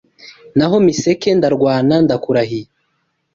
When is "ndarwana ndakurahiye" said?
1.37-2.67